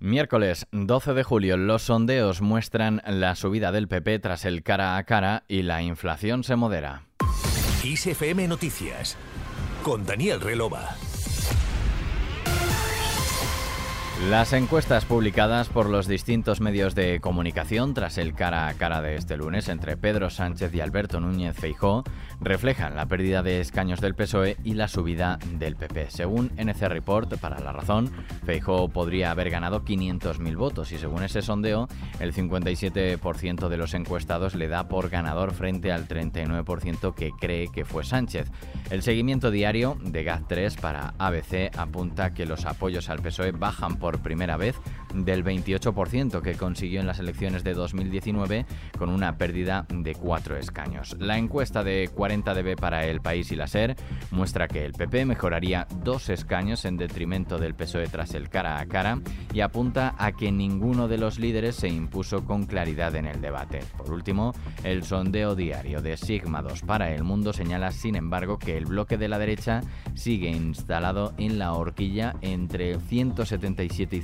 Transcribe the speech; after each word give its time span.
Miércoles 0.00 0.68
12 0.70 1.12
de 1.12 1.24
julio, 1.24 1.56
los 1.56 1.82
sondeos 1.82 2.40
muestran 2.40 3.02
la 3.04 3.34
subida 3.34 3.72
del 3.72 3.88
PP 3.88 4.20
tras 4.20 4.44
el 4.44 4.62
cara 4.62 4.96
a 4.96 5.02
cara 5.02 5.42
y 5.48 5.62
la 5.62 5.82
inflación 5.82 6.44
se 6.44 6.54
modera. 6.54 7.02
ISFM 7.82 8.46
Noticias 8.46 9.16
con 9.82 10.06
Daniel 10.06 10.40
Relova. 10.40 10.96
Las 14.26 14.52
encuestas 14.52 15.04
publicadas 15.04 15.68
por 15.68 15.88
los 15.88 16.08
distintos 16.08 16.60
medios 16.60 16.96
de 16.96 17.20
comunicación 17.20 17.94
tras 17.94 18.18
el 18.18 18.34
cara 18.34 18.66
a 18.66 18.74
cara 18.74 19.00
de 19.00 19.14
este 19.14 19.36
lunes 19.36 19.68
entre 19.68 19.96
Pedro 19.96 20.28
Sánchez 20.28 20.74
y 20.74 20.80
Alberto 20.80 21.20
Núñez 21.20 21.56
Feijó 21.56 22.02
reflejan 22.40 22.96
la 22.96 23.06
pérdida 23.06 23.44
de 23.44 23.60
escaños 23.60 24.00
del 24.00 24.16
PSOE 24.16 24.56
y 24.64 24.74
la 24.74 24.88
subida 24.88 25.38
del 25.52 25.76
PP. 25.76 26.10
Según 26.10 26.50
NC 26.56 26.88
Report, 26.88 27.38
para 27.38 27.60
la 27.60 27.72
razón, 27.72 28.10
Feijó 28.44 28.88
podría 28.88 29.30
haber 29.30 29.50
ganado 29.50 29.84
500.000 29.84 30.56
votos 30.56 30.90
y 30.90 30.98
según 30.98 31.22
ese 31.22 31.40
sondeo, 31.40 31.86
el 32.18 32.34
57% 32.34 33.68
de 33.68 33.76
los 33.76 33.94
encuestados 33.94 34.56
le 34.56 34.66
da 34.66 34.88
por 34.88 35.10
ganador 35.10 35.54
frente 35.54 35.92
al 35.92 36.08
39% 36.08 37.14
que 37.14 37.30
cree 37.30 37.68
que 37.68 37.84
fue 37.84 38.02
Sánchez. 38.02 38.50
El 38.90 39.02
seguimiento 39.02 39.52
diario 39.52 39.96
de 40.02 40.26
GAT3 40.26 40.80
para 40.80 41.14
ABC 41.18 41.70
apunta 41.78 42.34
que 42.34 42.46
los 42.46 42.66
apoyos 42.66 43.08
al 43.08 43.22
PSOE 43.22 43.52
bajan 43.52 43.96
por 43.96 44.07
por 44.08 44.20
primera 44.20 44.56
vez 44.56 44.74
del 45.14 45.44
28% 45.44 46.42
que 46.42 46.54
consiguió 46.54 47.00
en 47.00 47.06
las 47.06 47.18
elecciones 47.18 47.64
de 47.64 47.74
2019 47.74 48.66
con 48.98 49.10
una 49.10 49.36
pérdida 49.36 49.86
de 49.90 50.14
cuatro 50.14 50.56
escaños. 50.56 51.16
La 51.18 51.38
encuesta 51.38 51.82
de 51.82 52.08
40 52.14 52.54
dB 52.54 52.76
para 52.76 53.06
el 53.06 53.20
país 53.20 53.50
y 53.52 53.56
la 53.56 53.66
SER 53.66 53.96
muestra 54.30 54.68
que 54.68 54.84
el 54.84 54.92
PP 54.92 55.24
mejoraría 55.26 55.86
dos 56.02 56.28
escaños 56.28 56.84
en 56.84 56.96
detrimento 56.96 57.58
del 57.58 57.74
PSOE 57.74 58.08
tras 58.08 58.34
el 58.34 58.48
cara 58.48 58.80
a 58.80 58.86
cara 58.86 59.20
y 59.52 59.60
apunta 59.60 60.14
a 60.18 60.32
que 60.32 60.52
ninguno 60.52 61.08
de 61.08 61.18
los 61.18 61.38
líderes 61.38 61.76
se 61.76 61.88
impuso 61.88 62.44
con 62.44 62.66
claridad 62.66 63.14
en 63.16 63.26
el 63.26 63.40
debate. 63.40 63.80
Por 63.96 64.12
último, 64.12 64.54
el 64.84 65.04
sondeo 65.04 65.54
diario 65.54 66.02
de 66.02 66.16
Sigma 66.16 66.62
2 66.62 66.82
para 66.82 67.14
el 67.14 67.24
mundo 67.24 67.52
señala 67.52 67.90
sin 67.92 68.16
embargo 68.16 68.58
que 68.58 68.76
el 68.76 68.86
bloque 68.86 69.16
de 69.16 69.28
la 69.28 69.38
derecha 69.38 69.80
sigue 70.14 70.50
instalado 70.50 71.34
en 71.38 71.58
la 71.58 71.72
horquilla 71.72 72.36
entre 72.40 72.98
177 72.98 74.16
y 74.16 74.22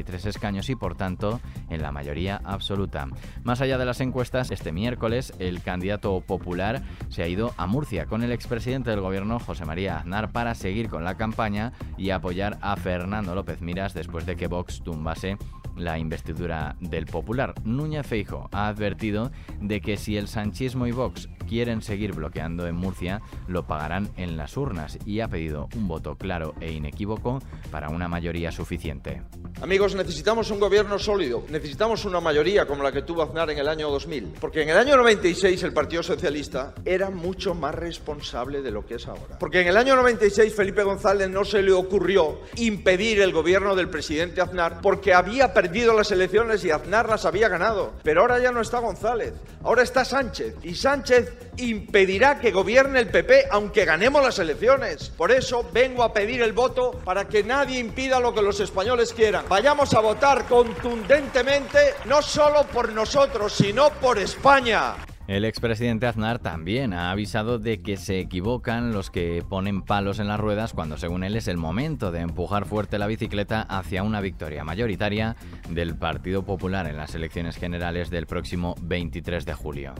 183 0.00 0.26
escaños 0.26 0.70
y 0.70 0.76
por 0.76 0.94
tanto 0.94 1.40
en 1.68 1.82
la 1.82 1.92
mayoría 1.92 2.40
absoluta. 2.44 3.08
Más 3.42 3.60
allá 3.60 3.78
de 3.78 3.84
las 3.84 4.00
encuestas, 4.00 4.50
este 4.50 4.72
miércoles 4.72 5.32
el 5.38 5.62
candidato 5.62 6.20
popular 6.20 6.82
se 7.08 7.22
ha 7.22 7.28
ido 7.28 7.52
a 7.56 7.66
Murcia 7.66 8.06
con 8.06 8.22
el 8.22 8.32
expresidente 8.32 8.90
del 8.90 9.00
gobierno 9.00 9.38
José 9.38 9.64
María 9.64 9.98
Aznar 9.98 10.32
para 10.32 10.54
seguir 10.54 10.88
con 10.88 11.04
la 11.04 11.16
campaña 11.16 11.72
y 11.96 12.10
apoyar 12.10 12.58
a 12.60 12.76
Fernando 12.76 13.34
López 13.34 13.60
Miras 13.60 13.94
después 13.94 14.26
de 14.26 14.36
que 14.36 14.46
Vox 14.46 14.82
tumbase 14.82 15.36
la 15.76 15.98
investidura 15.98 16.76
del 16.80 17.06
Popular. 17.06 17.54
Núñez 17.64 18.06
Feijo 18.06 18.48
ha 18.52 18.68
advertido 18.68 19.30
de 19.60 19.80
que 19.80 19.96
si 19.96 20.16
el 20.16 20.28
sanchismo 20.28 20.86
y 20.86 20.92
Vox 20.92 21.28
quieren 21.50 21.82
seguir 21.82 22.12
bloqueando 22.12 22.68
en 22.68 22.76
Murcia, 22.76 23.22
lo 23.48 23.66
pagarán 23.66 24.08
en 24.16 24.36
las 24.36 24.56
urnas 24.56 24.96
y 25.04 25.18
ha 25.18 25.26
pedido 25.26 25.68
un 25.74 25.88
voto 25.88 26.14
claro 26.14 26.54
e 26.60 26.70
inequívoco 26.70 27.42
para 27.72 27.88
una 27.88 28.06
mayoría 28.06 28.52
suficiente. 28.52 29.22
Amigos, 29.60 29.96
necesitamos 29.96 30.52
un 30.52 30.60
gobierno 30.60 30.96
sólido, 31.00 31.42
necesitamos 31.48 32.04
una 32.04 32.20
mayoría 32.20 32.66
como 32.66 32.84
la 32.84 32.92
que 32.92 33.02
tuvo 33.02 33.24
Aznar 33.24 33.50
en 33.50 33.58
el 33.58 33.66
año 33.66 33.90
2000, 33.90 34.34
porque 34.40 34.62
en 34.62 34.68
el 34.68 34.78
año 34.78 34.96
96 34.96 35.60
el 35.64 35.72
Partido 35.72 36.04
Socialista 36.04 36.72
era 36.84 37.10
mucho 37.10 37.52
más 37.56 37.74
responsable 37.74 38.62
de 38.62 38.70
lo 38.70 38.86
que 38.86 38.94
es 38.94 39.08
ahora. 39.08 39.36
Porque 39.40 39.62
en 39.62 39.66
el 39.66 39.76
año 39.76 39.96
96 39.96 40.54
Felipe 40.54 40.84
González 40.84 41.28
no 41.28 41.44
se 41.44 41.62
le 41.62 41.72
ocurrió 41.72 42.42
impedir 42.58 43.20
el 43.20 43.32
gobierno 43.32 43.74
del 43.74 43.88
presidente 43.88 44.40
Aznar 44.40 44.80
porque 44.80 45.14
había 45.14 45.52
perdido 45.52 45.94
las 45.94 46.12
elecciones 46.12 46.64
y 46.64 46.70
Aznar 46.70 47.08
las 47.08 47.24
había 47.24 47.48
ganado. 47.48 47.94
Pero 48.04 48.20
ahora 48.20 48.38
ya 48.38 48.52
no 48.52 48.60
está 48.60 48.78
González, 48.78 49.34
ahora 49.64 49.82
está 49.82 50.04
Sánchez. 50.04 50.54
Y 50.62 50.76
Sánchez 50.76 51.39
impedirá 51.56 52.38
que 52.38 52.50
gobierne 52.50 53.00
el 53.00 53.08
PP 53.08 53.46
aunque 53.50 53.84
ganemos 53.84 54.22
las 54.22 54.38
elecciones. 54.38 55.10
Por 55.10 55.30
eso 55.30 55.68
vengo 55.72 56.02
a 56.02 56.12
pedir 56.12 56.42
el 56.42 56.52
voto 56.52 56.92
para 57.04 57.28
que 57.28 57.42
nadie 57.42 57.78
impida 57.78 58.20
lo 58.20 58.34
que 58.34 58.42
los 58.42 58.60
españoles 58.60 59.12
quieran. 59.12 59.44
Vayamos 59.48 59.94
a 59.94 60.00
votar 60.00 60.46
contundentemente, 60.46 61.94
no 62.06 62.22
solo 62.22 62.64
por 62.64 62.92
nosotros, 62.92 63.52
sino 63.52 63.90
por 63.90 64.18
España. 64.18 64.94
El 65.30 65.44
expresidente 65.44 66.08
Aznar 66.08 66.40
también 66.40 66.92
ha 66.92 67.12
avisado 67.12 67.60
de 67.60 67.80
que 67.82 67.96
se 67.96 68.18
equivocan 68.18 68.90
los 68.92 69.10
que 69.10 69.44
ponen 69.48 69.82
palos 69.82 70.18
en 70.18 70.26
las 70.26 70.40
ruedas 70.40 70.72
cuando 70.72 70.96
según 70.96 71.22
él 71.22 71.36
es 71.36 71.46
el 71.46 71.56
momento 71.56 72.10
de 72.10 72.18
empujar 72.18 72.64
fuerte 72.64 72.98
la 72.98 73.06
bicicleta 73.06 73.62
hacia 73.62 74.02
una 74.02 74.20
victoria 74.20 74.64
mayoritaria 74.64 75.36
del 75.68 75.94
Partido 75.94 76.42
Popular 76.42 76.88
en 76.88 76.96
las 76.96 77.14
elecciones 77.14 77.54
generales 77.54 78.10
del 78.10 78.26
próximo 78.26 78.74
23 78.82 79.46
de 79.46 79.54
julio. 79.54 79.94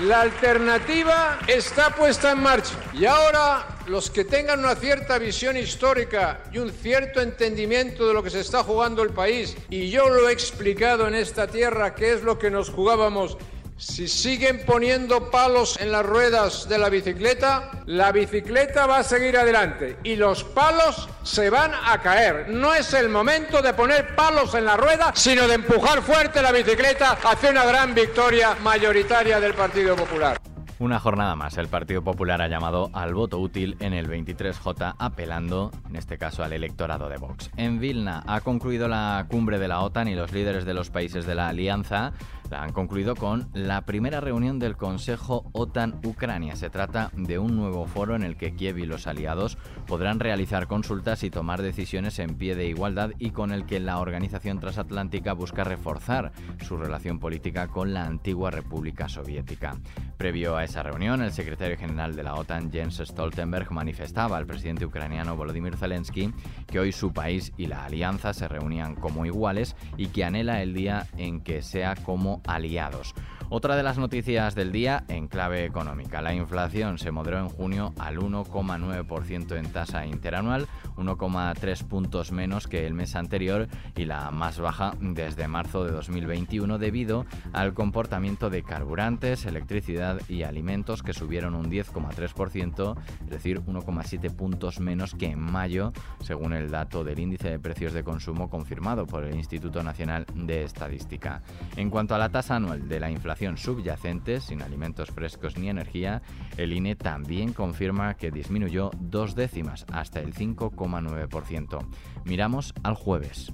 La 0.00 0.22
alternativa 0.22 1.38
está 1.46 1.94
puesta 1.94 2.32
en 2.32 2.40
marcha. 2.40 2.74
Y 2.94 3.04
ahora 3.04 3.78
los 3.86 4.10
que 4.10 4.24
tengan 4.24 4.60
una 4.60 4.74
cierta 4.74 5.18
visión 5.18 5.56
histórica 5.56 6.44
y 6.50 6.58
un 6.58 6.70
cierto 6.72 7.20
entendimiento 7.20 8.08
de 8.08 8.14
lo 8.14 8.22
que 8.22 8.30
se 8.30 8.40
está 8.40 8.64
jugando 8.64 9.02
el 9.02 9.10
país, 9.10 9.54
y 9.68 9.90
yo 9.90 10.08
lo 10.08 10.28
he 10.28 10.32
explicado 10.32 11.06
en 11.06 11.14
esta 11.14 11.46
tierra, 11.46 11.94
que 11.94 12.14
es 12.14 12.22
lo 12.22 12.38
que 12.38 12.50
nos 12.50 12.70
jugábamos 12.70 13.36
si 13.82 14.06
siguen 14.06 14.64
poniendo 14.64 15.28
palos 15.28 15.76
en 15.80 15.90
las 15.90 16.06
ruedas 16.06 16.68
de 16.68 16.78
la 16.78 16.88
bicicleta, 16.88 17.82
la 17.86 18.12
bicicleta 18.12 18.86
va 18.86 18.98
a 18.98 19.02
seguir 19.02 19.36
adelante 19.36 19.98
y 20.04 20.14
los 20.14 20.44
palos 20.44 21.08
se 21.24 21.50
van 21.50 21.72
a 21.74 22.00
caer. 22.00 22.48
No 22.48 22.72
es 22.74 22.94
el 22.94 23.08
momento 23.08 23.60
de 23.60 23.74
poner 23.74 24.14
palos 24.14 24.54
en 24.54 24.66
la 24.66 24.76
rueda, 24.76 25.10
sino 25.16 25.48
de 25.48 25.54
empujar 25.54 26.00
fuerte 26.00 26.40
la 26.40 26.52
bicicleta 26.52 27.18
hacia 27.24 27.50
una 27.50 27.64
gran 27.64 27.92
victoria 27.92 28.56
mayoritaria 28.62 29.40
del 29.40 29.54
Partido 29.54 29.96
Popular. 29.96 30.40
Una 30.78 30.98
jornada 30.98 31.36
más, 31.36 31.58
el 31.58 31.68
Partido 31.68 32.02
Popular 32.02 32.42
ha 32.42 32.48
llamado 32.48 32.90
al 32.92 33.14
voto 33.14 33.38
útil 33.38 33.76
en 33.78 33.92
el 33.92 34.08
23J, 34.08 34.96
apelando, 34.98 35.70
en 35.88 35.94
este 35.94 36.18
caso, 36.18 36.42
al 36.42 36.52
electorado 36.52 37.08
de 37.08 37.18
Vox. 37.18 37.50
En 37.56 37.78
Vilna 37.78 38.24
ha 38.26 38.40
concluido 38.40 38.88
la 38.88 39.26
cumbre 39.28 39.60
de 39.60 39.68
la 39.68 39.80
OTAN 39.80 40.08
y 40.08 40.16
los 40.16 40.32
líderes 40.32 40.64
de 40.64 40.74
los 40.74 40.90
países 40.90 41.24
de 41.24 41.36
la 41.36 41.48
alianza 41.48 42.12
han 42.54 42.72
concluido 42.72 43.14
con 43.14 43.48
la 43.54 43.82
primera 43.82 44.20
reunión 44.20 44.58
del 44.58 44.76
Consejo 44.76 45.50
OTAN-Ucrania. 45.52 46.56
Se 46.56 46.70
trata 46.70 47.10
de 47.16 47.38
un 47.38 47.56
nuevo 47.56 47.86
foro 47.86 48.14
en 48.14 48.22
el 48.22 48.36
que 48.36 48.54
Kiev 48.54 48.78
y 48.78 48.86
los 48.86 49.06
aliados 49.06 49.58
podrán 49.86 50.20
realizar 50.20 50.66
consultas 50.66 51.22
y 51.24 51.30
tomar 51.30 51.62
decisiones 51.62 52.18
en 52.18 52.34
pie 52.34 52.54
de 52.54 52.66
igualdad 52.66 53.10
y 53.18 53.30
con 53.30 53.52
el 53.52 53.64
que 53.64 53.80
la 53.80 53.98
organización 53.98 54.60
transatlántica 54.60 55.32
busca 55.32 55.64
reforzar 55.64 56.32
su 56.60 56.76
relación 56.76 57.18
política 57.18 57.68
con 57.68 57.94
la 57.94 58.04
antigua 58.04 58.50
República 58.50 59.08
Soviética. 59.08 59.76
Previo 60.16 60.56
a 60.56 60.64
esa 60.64 60.82
reunión, 60.82 61.22
el 61.22 61.32
secretario 61.32 61.76
general 61.76 62.14
de 62.16 62.22
la 62.22 62.34
OTAN, 62.34 62.70
Jens 62.70 63.02
Stoltenberg, 63.04 63.70
manifestaba 63.72 64.36
al 64.36 64.46
presidente 64.46 64.84
ucraniano 64.84 65.36
Volodymyr 65.36 65.76
Zelensky 65.76 66.32
que 66.66 66.80
hoy 66.80 66.92
su 66.92 67.12
país 67.12 67.52
y 67.56 67.66
la 67.66 67.84
alianza 67.84 68.32
se 68.32 68.48
reunían 68.48 68.94
como 68.94 69.26
iguales 69.26 69.76
y 69.96 70.08
que 70.08 70.24
anhela 70.24 70.62
el 70.62 70.74
día 70.74 71.06
en 71.16 71.40
que 71.40 71.62
sea 71.62 71.94
como 71.94 72.41
aliados. 72.46 73.14
Otra 73.54 73.76
de 73.76 73.82
las 73.82 73.98
noticias 73.98 74.54
del 74.54 74.72
día 74.72 75.04
en 75.08 75.28
clave 75.28 75.66
económica. 75.66 76.22
La 76.22 76.32
inflación 76.32 76.96
se 76.96 77.10
moderó 77.10 77.38
en 77.38 77.50
junio 77.50 77.92
al 77.98 78.16
1,9% 78.18 79.56
en 79.56 79.72
tasa 79.72 80.06
interanual, 80.06 80.66
1,3 80.96 81.84
puntos 81.84 82.32
menos 82.32 82.66
que 82.66 82.86
el 82.86 82.94
mes 82.94 83.16
anterior 83.16 83.68
y 83.96 84.04
la 84.04 84.30
más 84.30 84.58
baja 84.58 84.94
desde 85.00 85.48
marzo 85.48 85.84
de 85.84 85.92
2021 85.92 86.78
debido 86.78 87.26
al 87.52 87.74
comportamiento 87.74 88.50
de 88.50 88.62
carburantes, 88.62 89.46
electricidad 89.46 90.20
y 90.28 90.42
alimentos 90.42 91.02
que 91.02 91.12
subieron 91.12 91.54
un 91.54 91.70
10,3%, 91.70 92.96
es 93.24 93.30
decir, 93.30 93.60
1,7 93.60 94.34
puntos 94.34 94.80
menos 94.80 95.14
que 95.14 95.26
en 95.26 95.40
mayo, 95.40 95.92
según 96.20 96.52
el 96.52 96.70
dato 96.70 97.04
del 97.04 97.18
índice 97.18 97.50
de 97.50 97.58
precios 97.58 97.92
de 97.92 98.04
consumo 98.04 98.50
confirmado 98.50 99.06
por 99.06 99.24
el 99.24 99.34
Instituto 99.34 99.82
Nacional 99.82 100.26
de 100.34 100.64
Estadística. 100.64 101.42
En 101.76 101.90
cuanto 101.90 102.14
a 102.14 102.18
la 102.18 102.28
tasa 102.28 102.56
anual 102.56 102.88
de 102.88 103.00
la 103.00 103.10
inflación, 103.10 103.56
subyacente, 103.56 104.40
sin 104.40 104.62
alimentos 104.62 105.10
frescos 105.10 105.56
ni 105.56 105.68
energía, 105.68 106.22
el 106.56 106.72
INE 106.72 106.96
también 106.96 107.52
confirma 107.52 108.14
que 108.14 108.30
disminuyó 108.30 108.90
dos 108.98 109.34
décimas 109.34 109.86
hasta 109.92 110.20
el 110.20 110.34
5,9%. 110.82 111.86
Miramos 112.24 112.74
al 112.82 112.94
jueves. 112.94 113.52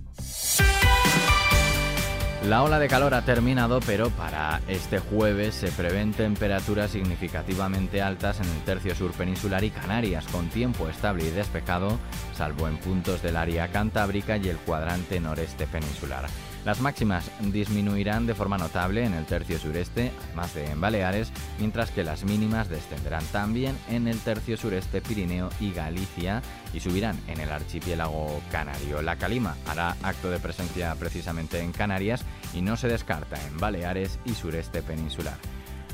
La 2.44 2.62
ola 2.62 2.78
de 2.78 2.86
calor 2.86 3.14
ha 3.14 3.24
terminado, 3.24 3.80
pero 3.84 4.10
para 4.10 4.60
este 4.68 5.00
jueves 5.00 5.56
se 5.56 5.72
prevén 5.72 6.12
temperaturas 6.12 6.92
significativamente 6.92 8.00
altas 8.00 8.40
en 8.40 8.46
el 8.46 8.62
tercio 8.62 8.94
sur 8.94 9.10
peninsular 9.10 9.64
y 9.64 9.70
Canarias, 9.70 10.24
con 10.28 10.48
tiempo 10.48 10.88
estable 10.88 11.26
y 11.26 11.30
despejado, 11.30 11.98
salvo 12.34 12.68
en 12.68 12.78
puntos 12.78 13.22
del 13.22 13.36
área 13.36 13.68
cantábrica 13.68 14.36
y 14.36 14.48
el 14.48 14.56
cuadrante 14.58 15.18
noreste 15.18 15.66
peninsular. 15.66 16.26
Las 16.68 16.82
máximas 16.82 17.30
disminuirán 17.40 18.26
de 18.26 18.34
forma 18.34 18.58
notable 18.58 19.02
en 19.02 19.14
el 19.14 19.24
tercio 19.24 19.58
sureste, 19.58 20.12
además 20.26 20.54
de 20.54 20.70
en 20.70 20.78
Baleares, 20.78 21.32
mientras 21.58 21.90
que 21.90 22.04
las 22.04 22.24
mínimas 22.24 22.68
descenderán 22.68 23.24
también 23.32 23.74
en 23.88 24.06
el 24.06 24.18
tercio 24.18 24.54
sureste 24.58 25.00
Pirineo 25.00 25.48
y 25.60 25.72
Galicia 25.72 26.42
y 26.74 26.80
subirán 26.80 27.18
en 27.26 27.40
el 27.40 27.50
archipiélago 27.50 28.42
canario. 28.52 29.00
La 29.00 29.16
calima 29.16 29.56
hará 29.66 29.96
acto 30.02 30.30
de 30.30 30.40
presencia 30.40 30.94
precisamente 30.96 31.58
en 31.58 31.72
Canarias 31.72 32.22
y 32.52 32.60
no 32.60 32.76
se 32.76 32.88
descarta 32.88 33.42
en 33.46 33.56
Baleares 33.56 34.18
y 34.26 34.34
sureste 34.34 34.82
peninsular. 34.82 35.38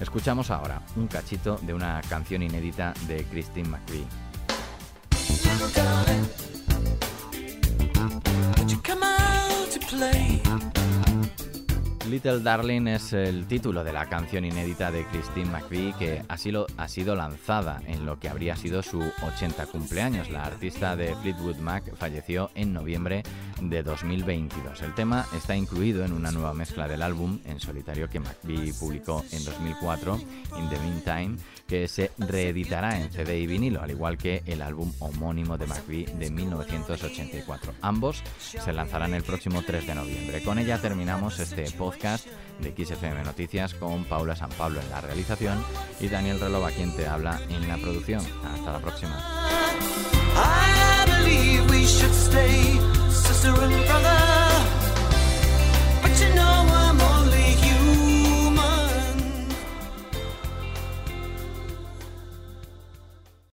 Escuchamos 0.00 0.50
ahora 0.50 0.82
un 0.97 1.06
cachito 1.06 1.56
de 1.62 1.73
una 1.73 2.00
canción 2.09 2.43
inédita 2.43 2.94
de 3.06 3.23
Christine 3.26 3.69
McVie. 3.69 4.09
Little 12.14 12.38
Darling 12.38 12.87
es 12.87 13.12
el 13.12 13.44
título 13.49 13.82
de 13.82 13.93
la 13.93 14.08
canción 14.08 14.44
inédita 14.44 14.93
de 14.93 15.05
Christine 15.06 15.50
McVie 15.50 15.94
que 15.99 16.22
ha 16.28 16.38
sido, 16.38 16.69
ha 16.76 16.87
sido 16.87 17.16
lanzada 17.16 17.82
en 17.88 18.06
lo 18.06 18.20
que 18.20 18.28
habría 18.28 18.55
sido 18.55 18.84
su 18.84 19.00
80 19.00 19.66
cumpleaños. 19.66 20.31
La 20.31 20.44
artista 20.44 20.94
de 20.94 21.16
Fleetwood 21.16 21.56
Mac 21.56 21.93
falleció 21.96 22.52
en 22.55 22.72
noviembre 22.72 23.25
de 23.61 23.82
2022. 23.82 24.81
El 24.82 24.94
tema 24.94 25.26
está 25.37 25.56
incluido 25.56 26.05
en 26.05 26.12
una 26.12 26.31
nueva 26.31 26.55
mezcla 26.55 26.87
del 26.87 27.02
álbum 27.02 27.40
en 27.46 27.58
solitario 27.58 28.08
que 28.08 28.20
McVie 28.20 28.75
publicó 28.75 29.25
en 29.32 29.44
2004, 29.44 30.16
In 30.56 30.69
the 30.70 30.78
Meantime, 30.78 31.37
que 31.66 31.88
se 31.88 32.12
reeditará 32.19 33.00
en 33.00 33.11
CD 33.11 33.40
y 33.40 33.46
vinilo, 33.46 33.82
al 33.82 33.90
igual 33.90 34.19
que 34.19 34.43
el 34.46 34.62
álbum 34.62 34.93
homónimo 35.00 35.58
de 35.58 35.66
McVie 35.66 36.06
de 36.19 36.31
1984. 36.31 37.75
Ambos 37.81 38.22
se 38.38 38.72
lanzarán 38.72 39.14
el 39.14 39.25
próximo 39.25 39.62
3 39.62 39.87
de 39.87 39.94
noviembre. 39.94 40.43
Con 40.43 40.58
ella 40.58 40.81
terminamos 40.81 41.40
este 41.40 41.64
de 42.05 42.85
XFM 42.85 43.25
Noticias 43.25 43.73
con 43.73 44.05
Paula 44.05 44.37
San 44.37 44.51
Pablo 44.51 44.79
en 44.79 44.91
la 44.91 45.01
realización 45.01 45.65
y 46.01 46.09
Daniel 46.09 46.39
Relova 46.39 46.71
quien 46.71 46.95
te 46.95 47.06
habla 47.06 47.41
en 47.49 47.67
la 47.67 47.79
producción. 47.79 48.21
Hasta 48.45 48.73
la 48.73 48.79
próxima. 48.79 49.17